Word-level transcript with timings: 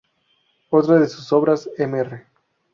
Otra 0.71 0.97
de 0.99 1.07
sus 1.07 1.31
obras, 1.31 1.69
"Mr. 1.77 2.25